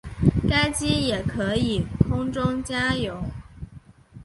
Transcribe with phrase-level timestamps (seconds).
[0.49, 3.23] 该机也可以空中加油。